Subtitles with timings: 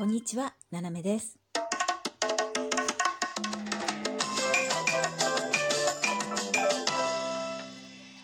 [0.00, 1.38] こんにちは、ななめです。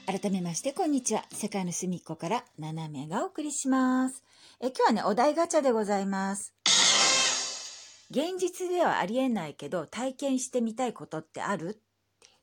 [0.07, 1.27] 改めまして、こんにちは。
[1.35, 4.25] 世界の隅っこから、ななめがお送りします。
[4.59, 6.55] え今日はね、お題ガチャでございます。
[8.11, 11.75] 現実ではありえないけど、体験してみたいことってある？
[11.75, 11.81] て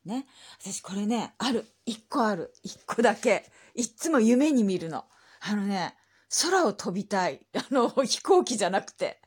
[0.04, 0.26] ね。
[0.60, 1.66] 私これね、ある。
[1.86, 2.52] 一個ある。
[2.62, 3.50] 一個だけ。
[3.74, 5.06] いっつも夢に見るの。
[5.40, 5.96] あのね、
[6.40, 7.44] 空を飛びたい。
[7.56, 9.20] あの、飛行機じゃなくて。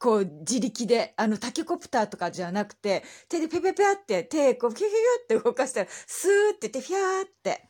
[0.00, 7.68] こう、自力で、あの、タケコプターとかじゃなくて、手でペペペって、手、こう、ピュピュピって動かしたら、スーって言って、フィャーって。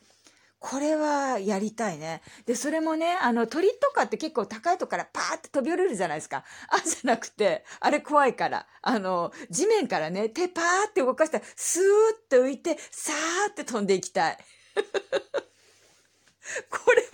[0.60, 2.22] これはやりたいね。
[2.46, 6.44] で、それもね、あの、鳥とかって結構高いとこからパーって飛び降りるじゃないですか。
[6.68, 8.66] あ、じゃなくて、あれ怖いから。
[8.82, 11.82] あの、地面からね、手パーって動かしたら、スー
[12.14, 14.38] って浮いて、さーって飛んでいきたい。
[16.70, 17.08] これ、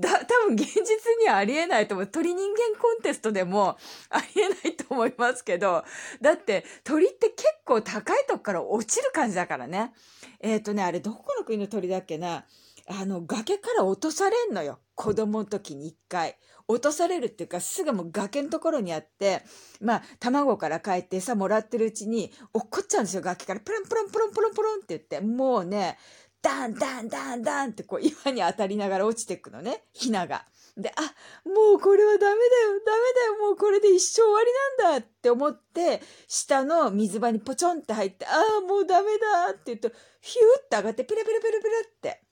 [0.00, 0.82] だ、多分現実
[1.22, 2.06] にはありえないと思う。
[2.06, 3.76] 鳥人間コンテストでも
[4.10, 5.84] ありえないと思いますけど、
[6.20, 9.92] だって鳥って結構高いとこから落ちる感じだからね。
[10.40, 12.46] えっ、とね、あれどこの国の鳥だっけな？
[12.88, 14.80] あの、崖から落とされんのよ。
[14.96, 16.36] 子供の時に一回。
[16.66, 19.42] 落とされるっていうか、すぐもう崖のところにあって、
[19.80, 23.60] まあ、卵から帰って餌もらってるうちに、落っこっちゃうんですよ、崖から。
[23.60, 25.98] プロンプロンプロンプロンプロンって言って、もうね、
[26.42, 30.44] ダンダンダンダンってこう岩に当たりながら落ちていくのね、ヒナが。
[30.76, 31.02] で、あ、
[31.48, 32.36] もうこれはダメだよ、
[32.84, 34.46] ダメだよ、もうこれで一生終わり
[34.84, 39.88] なんだって思って、下の水場にポチョンって入って、ああ、もうダメだって言うと、
[40.20, 42.22] ヒューって上がって、ピラピラピラピラって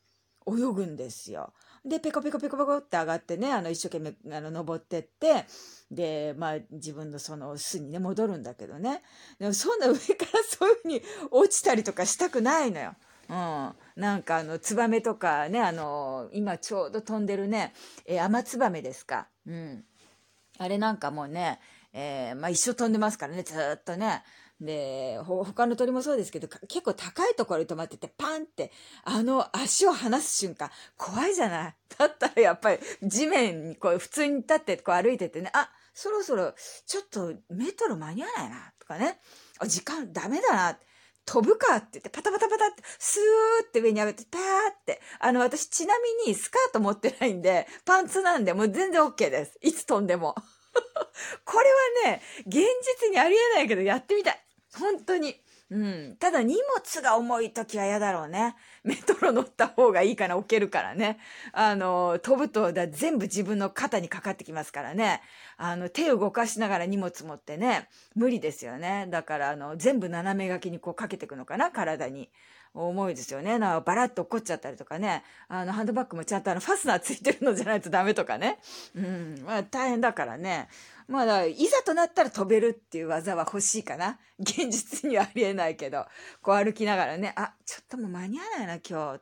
[0.47, 1.53] 泳ぐんですよ。
[1.85, 5.45] で、ペコペコペコペコって上がってね、あの、一生懸命、あの、登ってって、
[5.91, 9.03] で、まあ、自分のその巣にね、戻るんだけどね。
[9.39, 12.95] でも、そんな上からそういうふうに落ちたりとかしたくないのよ。
[13.29, 13.73] うん。
[13.99, 17.75] なんかあの、ツバメとかね、あの、今ちょうど飛んでるね、
[18.07, 19.27] えー、アマツバメですか。
[19.45, 19.85] うん。
[20.57, 21.59] あれなんかもうね、
[21.93, 24.23] えーまあ一生飛んでますからね、ずっとね。
[24.61, 28.71] で、ほ、他の鳥もそうですけど、結構高いところに止まってて、パンって、
[29.03, 36.55] あの足を離す瞬間、怖いじゃないだったらやっぱり地面にこう普通に立ってこう歩いててね、あ、そろそろ
[36.87, 39.19] ちょっとメトロ間に合わないな、とかね。
[39.59, 40.79] あ、時間ダメだな。
[41.29, 44.41] 飛ぶかって言って、パタパタパタって、スーって上に上げて、パー
[44.73, 44.99] って。
[45.21, 45.95] あの、私ちな
[46.25, 49.59] みにスカート持ってないんで、パンツなんで、もう全然 OK です。
[49.61, 50.35] いつ飛んでも。
[51.45, 51.71] これ
[52.07, 52.65] はね、現
[53.03, 54.43] 実にありえないけど、やってみたい。
[54.79, 55.39] 本当に。
[55.71, 56.17] うん。
[56.19, 58.57] ただ荷物が重い時は嫌だろうね。
[58.85, 61.19] メトロ乗った方がいいかな、置けるからね。
[61.53, 65.21] あの、飛ぶとだ全部自分の肩にかかってきますからね。
[65.59, 69.07] あの、手を動かしながら荷物持ってね、無理ですよね。
[69.11, 72.31] だから、あの、全部斜め書きにこうかけていくのかな、体に。
[72.75, 73.59] 重いですよね。
[73.59, 75.25] なバラッと落っこっちゃったりとかね。
[75.49, 78.59] あの、ハンドバッグもちゃんとあの、ファスナーついてるのじゃないとダメとかね。
[78.95, 79.43] うん。
[79.45, 80.69] まあ、大変だからね。
[81.09, 84.19] まあだ、いざとなったら飛べるっていう技は欲しいかな。
[84.39, 86.05] 現実にはありえないけど。
[86.43, 89.21] こう歩きながらね、あ、ちょっともう間に合わないな、今日。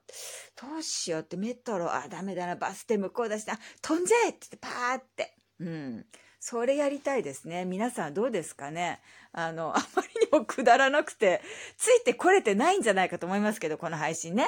[0.61, 5.37] どうしようって、メトロ、あ、ダメだな、バス停向こうだしな、飛んじゃえって言って、パーって。
[5.61, 6.07] うん。
[6.41, 7.65] それやりたいですね。
[7.65, 9.01] 皆さんどうですかね
[9.33, 11.41] あの、あまりにもくだらなくて、
[11.77, 14.47] ついてこれてないんじゃないかと思いますけど、この配信ね。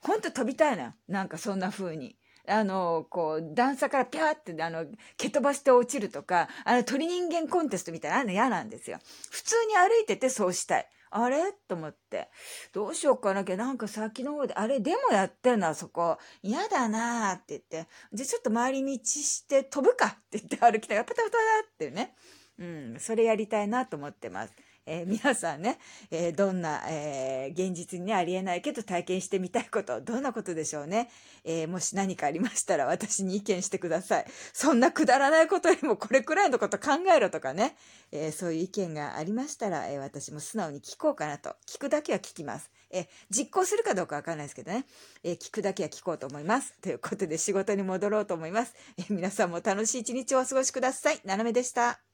[0.00, 0.94] ほんと飛びたいな。
[1.08, 2.16] なんかそんな風に。
[2.48, 4.86] あの、こう、段差からピャーって、あの、
[5.16, 8.98] 蹴飛ばして落ちるとか、あの、鳥人間コンテストみたいなの嫌なんですよ。
[9.30, 10.88] 普通に歩いててそうしたい。
[11.10, 11.52] あれ？
[11.68, 12.28] と思って。
[12.72, 16.18] どうしようかなきゃ、なんか先の方で、あれ、でもやってんのあそこ。
[16.42, 17.88] 嫌だなーって言って。
[18.12, 22.14] じゃ、ちょっと回り道して飛ぶかって言って歩きながら、パタパタだってね。
[22.58, 24.52] うん、それやりたいなと思ってます。
[24.88, 25.78] えー皆さんね、
[26.10, 31.10] えーどんな、えー現実にねありえないけど体験してみたいこと、どんなことでしょうね。
[31.44, 34.26] えもし何かありましたら私に意見してください。
[34.52, 37.76] そんなくだらないことよりもこれくらいのこと考えろとかね、
[38.12, 41.54] えそういう意見がありましたら、え私も素直に聞こうかなと。
[41.66, 42.70] 聞くだけは聞きます。
[42.90, 44.86] え実行するかどうかわかんないですけどね、
[45.22, 46.74] え聞くだけは聞こうと思います。
[46.80, 48.74] ということで仕事に戻ろうと思います。
[48.98, 51.20] え皆さんも楽しい一日をお過ごしください。
[51.24, 52.07] ななめでした。